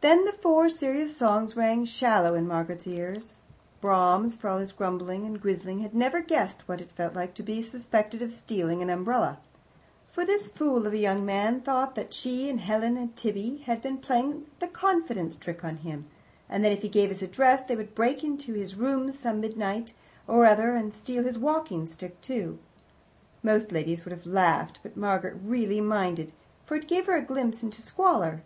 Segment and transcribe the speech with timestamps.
[0.00, 3.40] Then the Four Serious Songs rang shallow in Margaret's ears.
[3.82, 7.42] Brahms, for all his grumbling and grizzling, had never guessed what it felt like to
[7.42, 9.40] be suspected of stealing an umbrella.
[10.10, 13.82] For this fool of a young man thought that she and Helen and Tibby had
[13.82, 16.06] been playing the confidence trick on him,
[16.48, 19.92] and that if he gave his address they would break into his rooms some midnight
[20.26, 22.58] or other and steal his walkingstick too.
[23.42, 26.32] Most ladies would have laughed, but Margaret really minded,
[26.64, 28.42] for it gave her a glimpse into squalor.